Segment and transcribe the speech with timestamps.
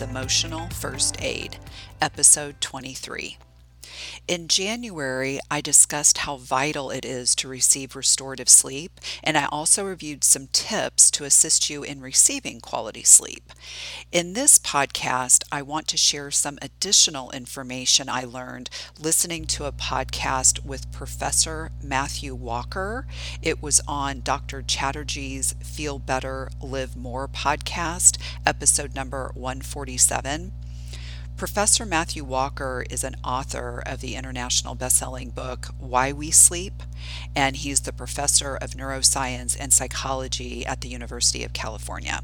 [0.00, 1.58] Emotional First Aid,
[2.00, 3.38] Episode 23.
[4.26, 9.84] In January, I discussed how vital it is to receive restorative sleep, and I also
[9.84, 13.52] reviewed some tips to assist you in receiving quality sleep.
[14.12, 19.72] In this podcast, I want to share some additional information I learned listening to a
[19.72, 23.06] podcast with Professor Matthew Walker.
[23.42, 24.62] It was on Dr.
[24.62, 30.52] Chatterjee's Feel Better, Live More podcast, episode number 147.
[31.38, 36.82] Professor Matthew Walker is an author of the international best-selling book Why We Sleep,
[37.32, 42.22] and he's the professor of neuroscience and psychology at the University of California.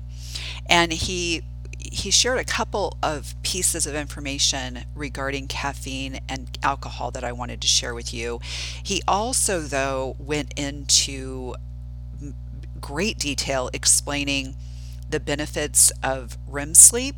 [0.69, 1.42] And he
[1.78, 7.60] he shared a couple of pieces of information regarding caffeine and alcohol that I wanted
[7.60, 8.41] to share with you.
[8.83, 11.55] He also though went into
[12.81, 14.56] great detail explaining
[15.08, 17.14] the benefits of REM sleep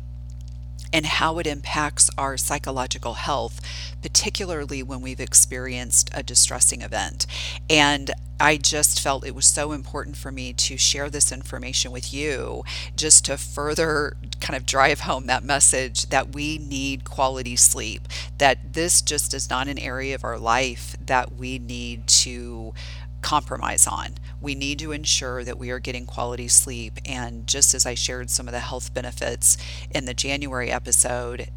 [0.91, 3.61] and how it impacts our psychological health,
[4.01, 7.25] particularly when we've experienced a distressing event.
[7.69, 12.13] And I just felt it was so important for me to share this information with
[12.13, 12.63] you
[12.95, 18.73] just to further kind of drive home that message that we need quality sleep, that
[18.73, 22.73] this just is not an area of our life that we need to
[23.21, 24.15] compromise on.
[24.39, 26.99] We need to ensure that we are getting quality sleep.
[27.05, 29.57] And just as I shared some of the health benefits
[29.91, 31.49] in the January episode,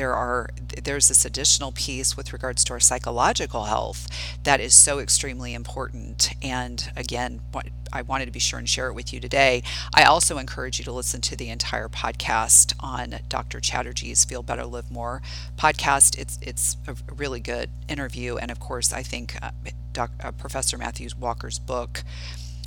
[0.00, 0.48] there are
[0.82, 4.08] there's this additional piece with regards to our psychological health
[4.44, 7.38] that is so extremely important and again
[7.92, 9.64] I wanted to be sure and share it with you today.
[9.92, 13.60] I also encourage you to listen to the entire podcast on Dr.
[13.60, 15.20] Chatterjee's Feel Better Live More
[15.58, 16.18] podcast.
[16.18, 19.50] It's it's a really good interview and of course I think uh,
[19.92, 22.04] Doc, uh, Professor Matthews Walker's book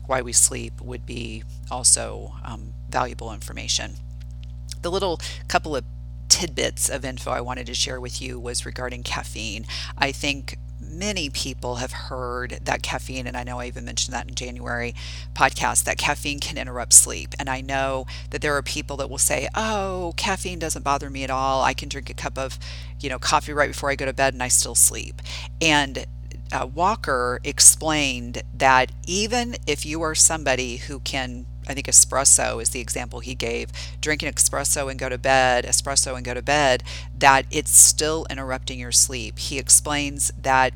[0.06, 3.94] Why We Sleep would be also um, valuable information.
[4.84, 5.84] The little couple of
[6.30, 9.66] tidbits of info I wanted to share with you was regarding caffeine.
[9.98, 14.28] I think many people have heard that caffeine, and I know I even mentioned that
[14.28, 14.94] in January
[15.34, 17.34] podcast, that caffeine can interrupt sleep.
[17.40, 21.24] And I know that there are people that will say, oh, caffeine doesn't bother me
[21.24, 21.64] at all.
[21.64, 22.60] I can drink a cup of,
[23.00, 25.22] you know, coffee right before I go to bed and I still sleep.
[25.62, 26.06] And
[26.52, 32.70] uh, Walker explained that even if you are somebody who can I think espresso is
[32.70, 33.72] the example he gave.
[34.02, 36.84] Drink an espresso and go to bed, espresso and go to bed,
[37.18, 39.40] that it's still interrupting your sleep.
[39.40, 40.74] He explains that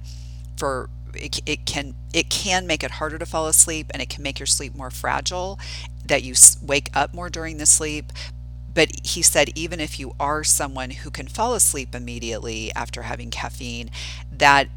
[0.58, 4.24] for it, it can it can make it harder to fall asleep and it can
[4.24, 5.60] make your sleep more fragile
[6.06, 8.12] that you wake up more during the sleep
[8.74, 13.32] but he said even if you are someone who can fall asleep immediately after having
[13.32, 13.90] caffeine
[14.32, 14.68] that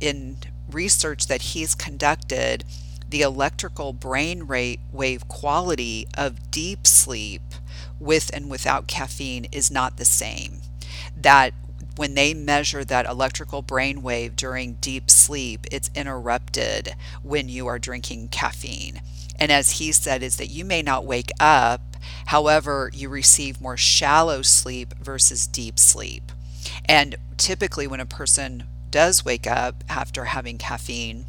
[0.00, 0.36] in
[0.70, 2.64] research that he's conducted
[3.08, 7.42] the electrical brain rate wave quality of deep sleep
[7.98, 10.60] with and without caffeine is not the same.
[11.16, 11.54] That
[11.96, 17.78] when they measure that electrical brain wave during deep sleep, it's interrupted when you are
[17.78, 19.00] drinking caffeine.
[19.38, 21.96] And as he said, is that you may not wake up,
[22.26, 26.30] however, you receive more shallow sleep versus deep sleep.
[26.84, 31.26] And typically, when a person does wake up after having caffeine,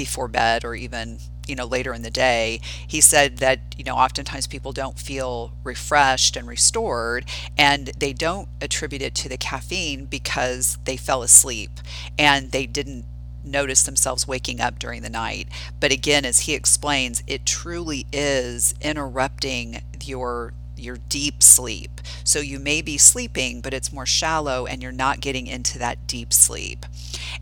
[0.00, 3.94] before bed or even you know later in the day he said that you know
[3.94, 7.26] oftentimes people don't feel refreshed and restored
[7.58, 11.70] and they don't attribute it to the caffeine because they fell asleep
[12.18, 13.04] and they didn't
[13.44, 15.48] notice themselves waking up during the night.
[15.80, 22.00] But again as he explains it truly is interrupting your your deep sleep.
[22.24, 26.06] So you may be sleeping, but it's more shallow and you're not getting into that
[26.06, 26.86] deep sleep.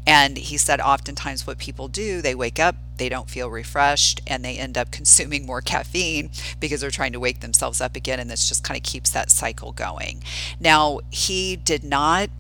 [0.07, 4.45] And he said oftentimes what people do, they wake up, they don't feel refreshed, and
[4.45, 8.21] they end up consuming more caffeine because they're trying to wake themselves up again.
[8.21, 10.23] And this just kind of keeps that cycle going.
[10.61, 12.31] Now, he did not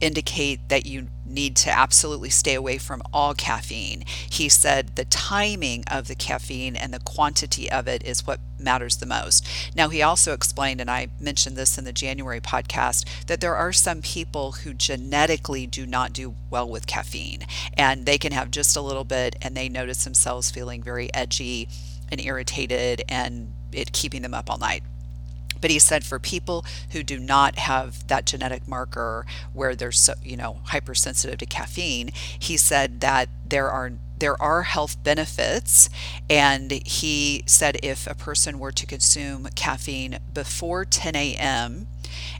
[0.00, 4.04] indicate that you need to absolutely stay away from all caffeine.
[4.30, 8.96] He said the timing of the caffeine and the quantity of it is what matters
[8.96, 9.46] the most.
[9.74, 13.72] Now, he also explained, and I mentioned this in the January podcast, that there are
[13.72, 17.46] some people who genetically do not do well with caffeine,
[17.76, 21.68] and they can have just a little bit and they notice themselves feeling very edgy
[22.10, 24.82] and irritated and it keeping them up all night.
[25.60, 30.14] But he said for people who do not have that genetic marker where they're so,
[30.22, 35.90] you know, hypersensitive to caffeine, he said that there are there are health benefits
[36.30, 41.86] and he said if a person were to consume caffeine before 10 a.m.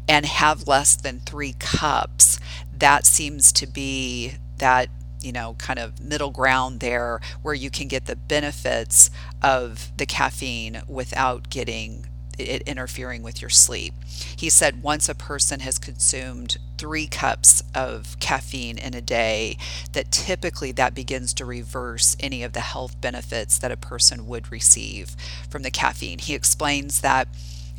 [0.08, 2.40] and have less than 3 cups,
[2.72, 4.88] that seems to be that
[5.20, 9.10] you know, kind of middle ground there where you can get the benefits
[9.42, 12.06] of the caffeine without getting
[12.38, 13.94] it interfering with your sleep.
[14.36, 19.56] He said once a person has consumed three cups of caffeine in a day,
[19.92, 24.52] that typically that begins to reverse any of the health benefits that a person would
[24.52, 25.16] receive
[25.48, 26.18] from the caffeine.
[26.18, 27.28] He explains that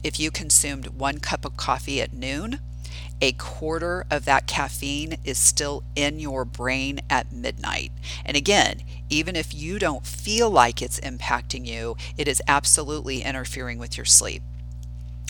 [0.03, 2.59] if you consumed one cup of coffee at noon,
[3.21, 7.91] a quarter of that caffeine is still in your brain at midnight.
[8.25, 13.79] And again, even if you don't feel like it's impacting you, it is absolutely interfering
[13.79, 14.43] with your sleep.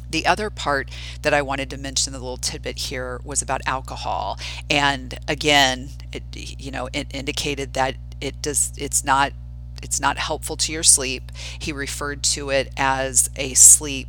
[0.09, 0.89] The other part
[1.21, 4.39] that I wanted to mention, the little tidbit here, was about alcohol.
[4.69, 9.33] And again, it, you know, it indicated that it does, it's not,
[9.83, 11.31] it's not helpful to your sleep.
[11.59, 14.07] He referred to it as a sleep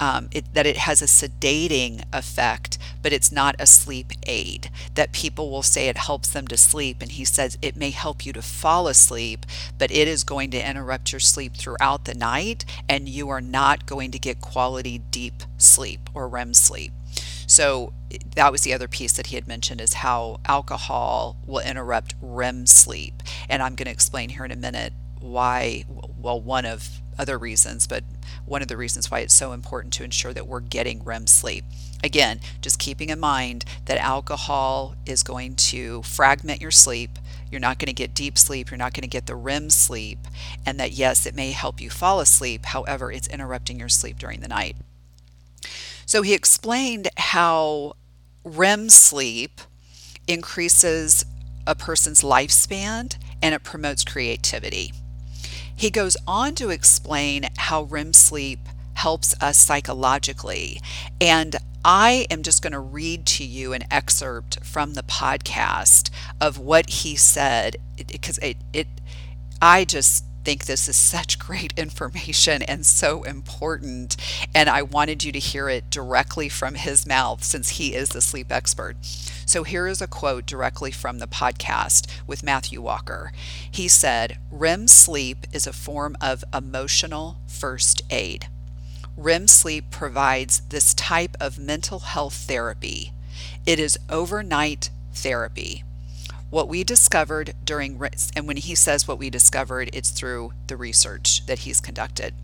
[0.00, 4.70] um, it, that it has a sedating effect, but it's not a sleep aid.
[4.94, 8.24] That people will say it helps them to sleep, and he says it may help
[8.24, 9.44] you to fall asleep,
[9.78, 13.86] but it is going to interrupt your sleep throughout the night, and you are not
[13.86, 16.92] going to get quality deep sleep or REM sleep.
[17.46, 17.92] So
[18.36, 22.66] that was the other piece that he had mentioned is how alcohol will interrupt REM
[22.66, 23.22] sleep.
[23.48, 27.86] And I'm going to explain here in a minute why, well, one of other reasons,
[27.86, 28.02] but
[28.46, 31.64] one of the reasons why it's so important to ensure that we're getting REM sleep.
[32.02, 37.18] Again, just keeping in mind that alcohol is going to fragment your sleep.
[37.50, 38.70] You're not going to get deep sleep.
[38.70, 40.20] You're not going to get the REM sleep.
[40.64, 42.64] And that, yes, it may help you fall asleep.
[42.64, 44.76] However, it's interrupting your sleep during the night.
[46.06, 47.96] So he explained how
[48.44, 49.60] REM sleep
[50.26, 51.26] increases
[51.66, 54.92] a person's lifespan and it promotes creativity.
[55.80, 60.78] He goes on to explain how REM sleep helps us psychologically.
[61.22, 66.58] And I am just going to read to you an excerpt from the podcast of
[66.58, 68.88] what he said because it, it,
[69.62, 74.16] I just think this is such great information and so important.
[74.54, 78.20] And I wanted you to hear it directly from his mouth since he is the
[78.20, 78.96] sleep expert.
[79.46, 83.32] So here is a quote directly from the podcast with Matthew Walker.
[83.70, 88.46] He said, REM sleep is a form of emotional first aid.
[89.16, 93.12] REM sleep provides this type of mental health therapy.
[93.66, 95.84] It is overnight therapy.
[96.50, 97.96] What we discovered during,
[98.34, 102.34] and when he says what we discovered, it's through the research that he's conducted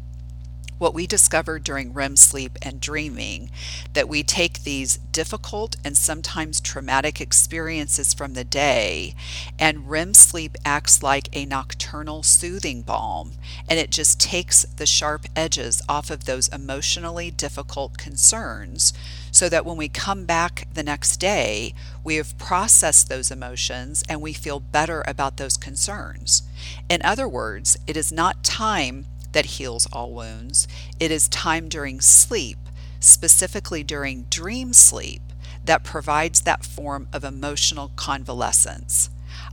[0.79, 3.51] what we discovered during REM sleep and dreaming
[3.95, 9.15] that we take these difficult and sometimes traumatic experiences from the day,
[9.59, 13.33] and REM sleep acts like a nocturnal soothing balm,
[13.69, 18.93] and it just takes the sharp edges off of those emotionally difficult concerns
[19.31, 24.21] so that when we come back the next day, we have processed those emotions and
[24.21, 26.43] we feel better about those concerns.
[26.89, 29.07] In other words, it is not time
[29.37, 30.67] that heals all wounds.
[30.99, 32.57] It is time during sleep,
[33.01, 35.21] specifically during dream sleep,
[35.63, 39.11] that provides that form of emotional convalescence.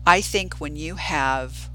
[0.07, 1.69] I think when you have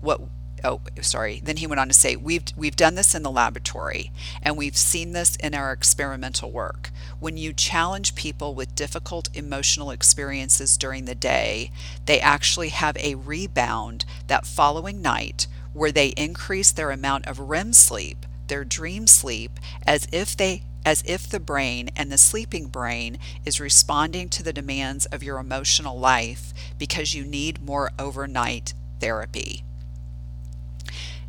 [0.00, 0.20] what
[0.64, 4.10] oh sorry then he went on to say we've we've done this in the laboratory
[4.42, 6.90] and we've seen this in our experimental work
[7.20, 11.70] when you challenge people with difficult emotional experiences during the day
[12.06, 15.46] they actually have a rebound that following night
[15.78, 21.02] where they increase their amount of REM sleep, their dream sleep, as if they as
[21.06, 25.98] if the brain and the sleeping brain is responding to the demands of your emotional
[25.98, 29.64] life because you need more overnight therapy.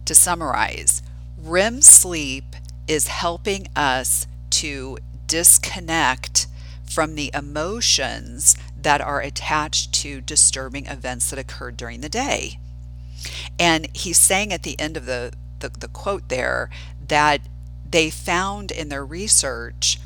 [0.06, 1.01] To summarize,
[1.38, 2.56] REM sleep
[2.88, 6.48] is helping us to disconnect
[6.89, 12.60] from the emotions that are attached to disturbing events that occurred during the day.
[13.58, 16.70] And he's saying at the end of the, the, the quote there
[17.08, 17.42] that
[17.90, 20.00] they found in their research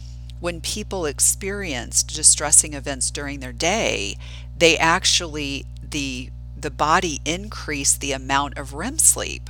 [0.43, 4.17] when people experienced distressing events during their day,
[4.57, 9.49] they actually the the body increased the amount of REM sleep.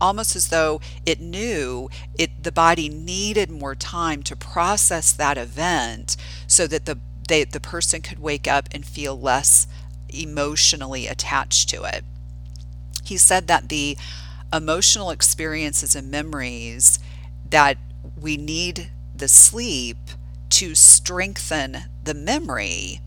[0.00, 1.88] Almost as though it knew
[2.18, 6.14] it the body needed more time to process that event
[6.46, 9.66] so that the they, the person could wake up and feel less
[10.10, 12.04] emotionally attached to it
[13.08, 13.96] he said that the
[14.52, 16.98] emotional experiences and memories
[17.50, 17.78] that
[18.20, 19.96] we need the sleep
[20.50, 23.00] to strengthen the memory,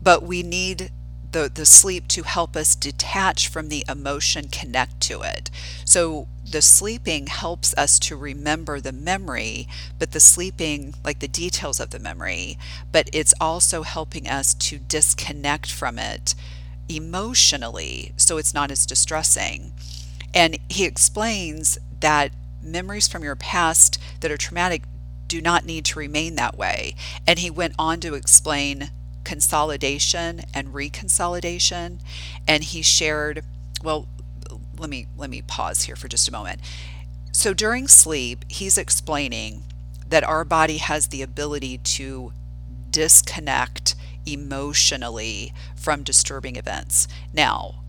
[0.00, 0.90] but we need
[1.32, 5.50] the, the sleep to help us detach from the emotion, connect to it.
[5.84, 9.66] So the sleeping helps us to remember the memory,
[9.98, 12.58] but the sleeping, like the details of the memory,
[12.90, 16.34] but it's also helping us to disconnect from it
[16.96, 19.72] emotionally so it's not as distressing.
[20.34, 22.32] And he explains that
[22.62, 24.82] memories from your past that are traumatic
[25.28, 26.94] do not need to remain that way.
[27.26, 28.90] And he went on to explain
[29.24, 32.00] consolidation and reconsolidation.
[32.46, 33.42] And he shared,
[33.82, 34.06] well,
[34.78, 36.60] let me let me pause here for just a moment.
[37.32, 39.62] So during sleep, he's explaining
[40.06, 42.32] that our body has the ability to
[42.90, 43.94] disconnect
[44.26, 47.08] emotionally from disturbing events.
[47.32, 47.82] Now,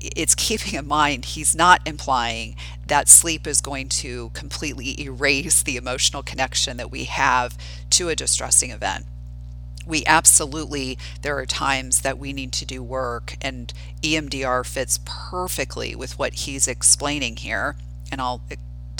[0.00, 5.76] it's keeping in mind he's not implying that sleep is going to completely erase the
[5.76, 7.56] emotional connection that we have
[7.90, 9.06] to a distressing event.
[9.86, 15.96] We absolutely, there are times that we need to do work, and EMDR fits perfectly
[15.96, 17.74] with what he's explaining here.
[18.12, 18.42] And I'll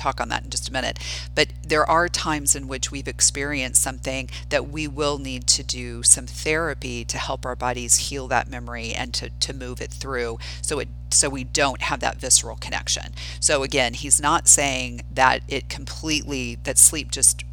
[0.02, 0.99] talk on that in just a minute.
[1.35, 6.02] But there are times in which we've experienced something that we will need to do
[6.02, 10.38] some therapy to help our bodies heal that memory and to, to move it through
[10.61, 13.12] so it so we don't have that visceral connection.
[13.38, 17.44] So again, he's not saying that it completely that sleep just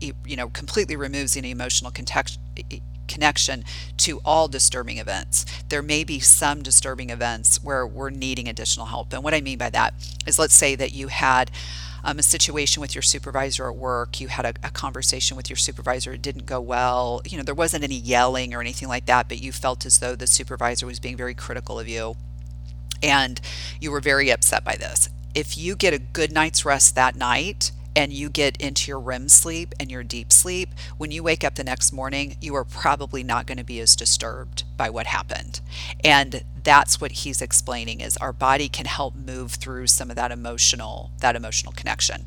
[0.00, 2.38] you know completely removes any emotional context
[3.06, 3.64] connection
[3.98, 5.44] to all disturbing events.
[5.68, 9.12] There may be some disturbing events where we're needing additional help.
[9.12, 9.94] And what I mean by that
[10.26, 11.50] is let's say that you had
[12.04, 15.56] um, a situation with your supervisor at work, you had a, a, conversation with your
[15.56, 19.28] supervisor, it didn't go well, you know, there wasn't any yelling or anything like that,
[19.28, 22.14] but you felt as though the supervisor was being very critical of you
[23.02, 23.40] and
[23.80, 25.08] you were very upset by this.
[25.34, 29.28] If you get a good night's rest that night, and you get into your REM
[29.30, 33.22] sleep and your deep sleep, when you wake up the next morning, you are probably
[33.22, 35.60] not going to be as disturbed by what happened.
[36.04, 40.32] And that's what he's explaining is our body can help move through some of that
[40.32, 42.26] emotional that emotional connection.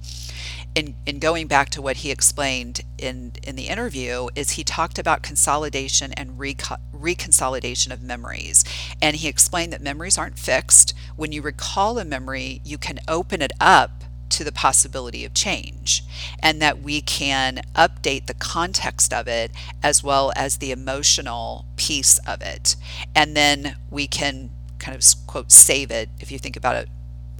[0.73, 4.97] In, in going back to what he explained in, in the interview is he talked
[4.97, 8.63] about consolidation and reco- reconsolidation of memories
[9.01, 13.41] and he explained that memories aren't fixed when you recall a memory you can open
[13.41, 13.98] it up
[14.29, 16.03] to the possibility of change
[16.41, 22.19] and that we can update the context of it as well as the emotional piece
[22.19, 22.75] of it.
[23.15, 26.89] And then we can kind of quote save it if you think about it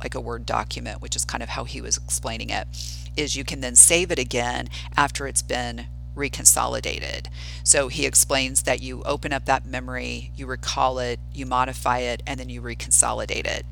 [0.01, 2.67] like a Word document, which is kind of how he was explaining it,
[3.15, 7.27] is you can then save it again after it's been reconsolidated.
[7.63, 12.22] So he explains that you open up that memory, you recall it, you modify it,
[12.27, 13.65] and then you reconsolidate it.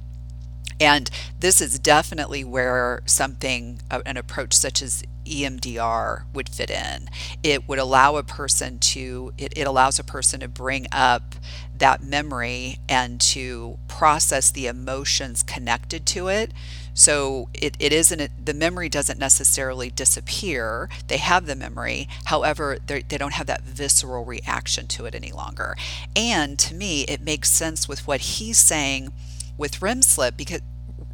[0.79, 7.10] And this is definitely where something, an approach such as EMDR would fit in.
[7.43, 11.36] It would allow a person to, it, it allows a person to bring up
[11.77, 16.51] that memory and to process the emotions connected to it.
[16.93, 20.89] So it, it isn't, the memory doesn't necessarily disappear.
[21.07, 22.07] They have the memory.
[22.25, 25.75] However, they don't have that visceral reaction to it any longer.
[26.15, 29.12] And to me, it makes sense with what he's saying
[29.57, 30.61] with REM sleep because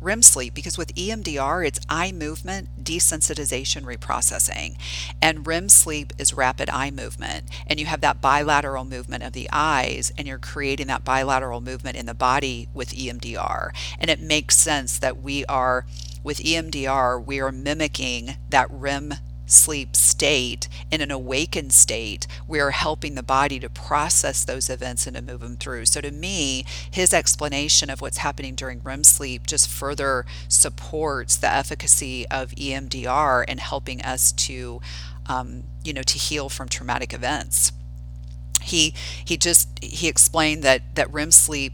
[0.03, 4.75] REM sleep because with EMDR it's eye movement desensitization reprocessing
[5.21, 9.47] and REM sleep is rapid eye movement and you have that bilateral movement of the
[9.51, 14.57] eyes and you're creating that bilateral movement in the body with EMDR and it makes
[14.57, 15.85] sense that we are
[16.21, 19.13] with EMDR we are mimicking that REM
[19.45, 25.07] sleep state, in an awakened state, we are helping the body to process those events
[25.07, 25.85] and to move them through.
[25.85, 31.51] So, to me, his explanation of what's happening during REM sleep just further supports the
[31.51, 34.81] efficacy of EMDR in helping us to,
[35.25, 37.71] um, you know, to heal from traumatic events.
[38.61, 38.93] He
[39.25, 41.73] he just he explained that that REM sleep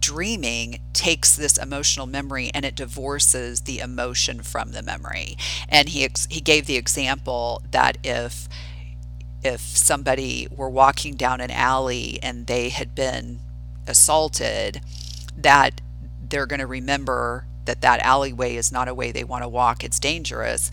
[0.00, 5.36] dreaming takes this emotional memory and it divorces the emotion from the memory.
[5.68, 8.48] And he ex- he gave the example that if
[9.42, 13.40] if somebody were walking down an alley and they had been
[13.86, 14.80] assaulted,
[15.36, 15.80] that
[16.28, 19.84] they're going to remember that that alleyway is not a way they want to walk.
[19.84, 20.70] It's dangerous,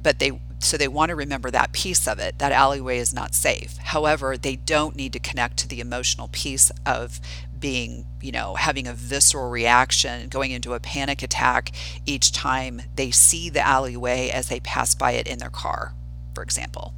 [0.00, 3.34] but they so they want to remember that piece of it that alleyway is not
[3.34, 7.20] safe however they don't need to connect to the emotional piece of
[7.58, 11.72] being, you know, having a visceral reaction, going into a panic attack
[12.04, 15.94] each time they see the alleyway as they pass by it in their car,
[16.34, 16.94] for example.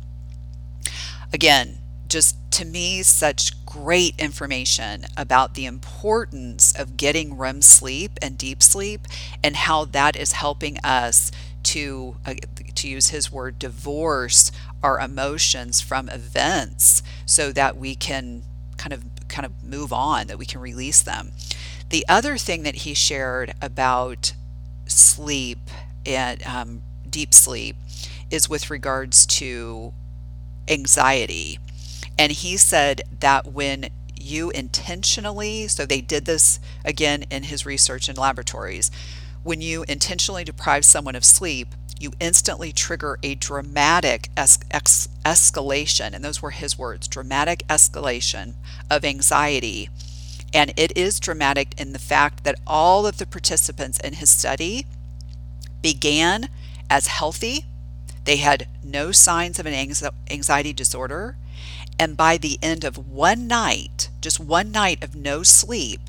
[1.32, 8.38] Again, just to me, such great information about the importance of getting REM sleep and
[8.38, 9.06] deep sleep
[9.44, 11.30] and how that is helping us
[11.68, 12.34] to, uh,
[12.74, 18.42] to use his word, divorce our emotions from events so that we can
[18.76, 21.32] kind of kind of move on, that we can release them.
[21.90, 24.32] The other thing that he shared about
[24.86, 25.58] sleep
[26.06, 27.76] and um, deep sleep
[28.30, 29.92] is with regards to
[30.68, 31.58] anxiety.
[32.18, 38.08] And he said that when you intentionally, so they did this again in his research
[38.08, 38.90] in laboratories,
[39.42, 41.68] When you intentionally deprive someone of sleep,
[42.00, 48.54] you instantly trigger a dramatic es- ex- escalation, and those were his words dramatic escalation
[48.90, 49.88] of anxiety.
[50.54, 54.86] And it is dramatic in the fact that all of the participants in his study
[55.82, 56.48] began
[56.88, 57.66] as healthy.
[58.24, 59.74] They had no signs of an
[60.30, 61.36] anxiety disorder.
[61.98, 66.00] And by the end of one night, just one night of no sleep,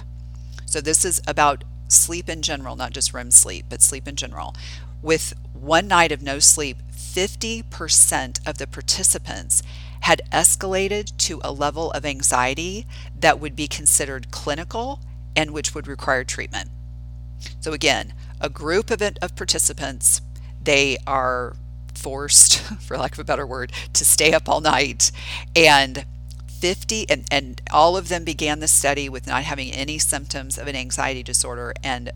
[0.66, 4.56] so this is about sleep in general, not just REM sleep, but sleep in general.
[5.02, 9.64] With one night of no sleep, 50% of the participants
[10.02, 12.86] had escalated to a level of anxiety
[13.18, 15.00] that would be considered clinical
[15.36, 16.70] and which would require treatment.
[17.60, 20.22] So, again, a group of, of participants,
[20.62, 21.56] they are
[21.94, 25.12] forced, for lack of a better word, to stay up all night.
[25.56, 26.06] And
[26.60, 30.68] 50, and, and all of them began the study with not having any symptoms of
[30.68, 31.74] an anxiety disorder.
[31.84, 32.12] And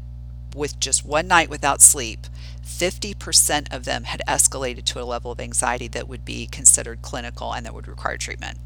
[0.55, 2.27] with just one night without sleep,
[2.65, 7.53] 50% of them had escalated to a level of anxiety that would be considered clinical
[7.53, 8.59] and that would require treatment.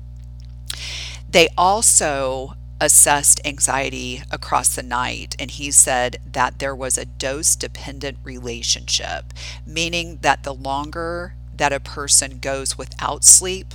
[1.30, 7.56] They also assessed anxiety across the night, and he said that there was a dose
[7.56, 9.34] dependent relationship,
[9.66, 13.74] meaning that the longer that a person goes without sleep,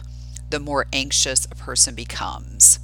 [0.52, 2.78] the more anxious a person becomes.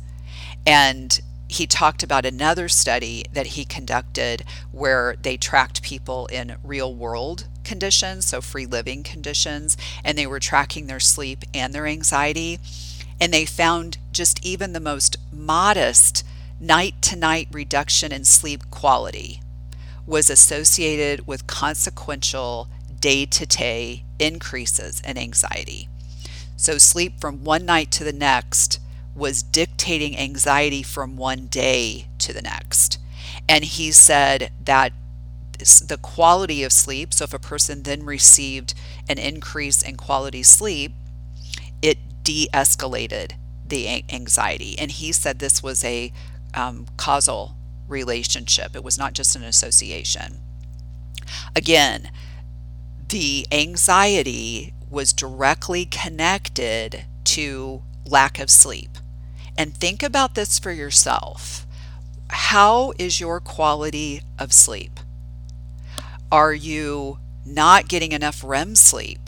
[0.66, 6.94] And he talked about another study that he conducted where they tracked people in real
[6.94, 12.58] world conditions, so free living conditions, and they were tracking their sleep and their anxiety.
[13.20, 16.24] And they found just even the most modest
[16.58, 19.40] night to night reduction in sleep quality
[20.06, 22.68] was associated with consequential
[23.00, 25.88] day to day increases in anxiety.
[26.58, 28.80] So, sleep from one night to the next
[29.14, 32.98] was dictating anxiety from one day to the next.
[33.48, 34.92] And he said that
[35.58, 38.74] the quality of sleep, so if a person then received
[39.08, 40.92] an increase in quality sleep,
[41.80, 43.32] it de escalated
[43.64, 44.76] the anxiety.
[44.78, 46.12] And he said this was a
[46.54, 47.54] um, causal
[47.86, 50.40] relationship, it was not just an association.
[51.54, 52.10] Again,
[53.08, 58.90] the anxiety was directly connected to lack of sleep.
[59.56, 61.66] And think about this for yourself.
[62.30, 65.00] How is your quality of sleep?
[66.30, 69.18] Are you not getting enough REM sleep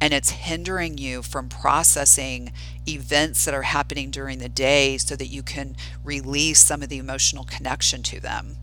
[0.00, 2.52] and it's hindering you from processing
[2.88, 6.98] events that are happening during the day so that you can release some of the
[6.98, 8.56] emotional connection to them?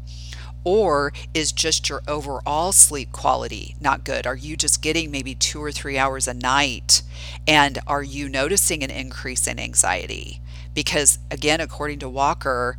[0.64, 4.28] Or is just your overall sleep quality not good?
[4.28, 7.02] Are you just getting maybe two or three hours a night?
[7.48, 10.42] And are you noticing an increase in anxiety?
[10.74, 12.78] Because, again, according to Walker,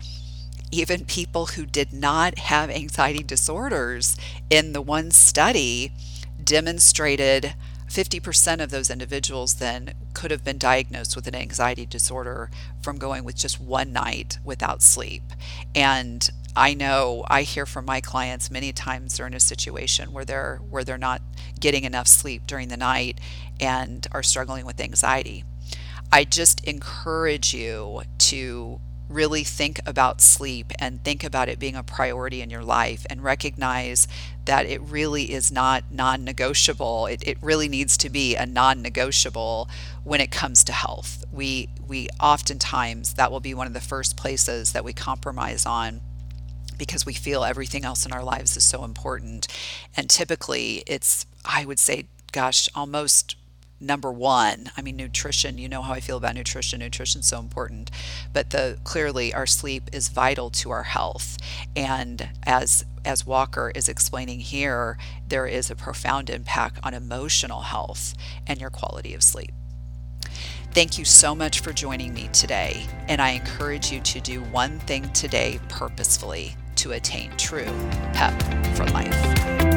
[0.70, 4.16] even people who did not have anxiety disorders
[4.50, 5.92] in the one study
[6.42, 7.54] demonstrated
[7.88, 12.50] 50% of those individuals then could have been diagnosed with an anxiety disorder
[12.82, 15.22] from going with just one night without sleep.
[15.74, 20.24] And I know I hear from my clients many times they're in a situation where
[20.24, 21.22] they're where they're not
[21.60, 23.20] getting enough sleep during the night
[23.60, 25.44] and are struggling with anxiety.
[26.10, 31.84] I just encourage you to really think about sleep and think about it being a
[31.84, 34.08] priority in your life and recognize
[34.44, 37.06] that it really is not non negotiable.
[37.06, 39.68] It, it really needs to be a non negotiable
[40.02, 41.24] when it comes to health.
[41.32, 46.00] We, we oftentimes, that will be one of the first places that we compromise on
[46.78, 49.48] because we feel everything else in our lives is so important.
[49.96, 53.36] And typically, it's, I would say, gosh, almost
[53.80, 54.70] number one.
[54.76, 56.80] I mean nutrition you know how i feel about nutrition.
[56.80, 57.90] Nutrition's so important.
[58.32, 61.38] But the clearly our sleep is vital to our health.
[61.76, 68.14] And as as walker is explaining here there is a profound impact on emotional health
[68.46, 69.52] and your quality of sleep.
[70.72, 74.78] Thank you so much for joining me today, and I encourage you to do one
[74.80, 77.66] thing today purposefully to attain true
[78.14, 79.67] PEP for life.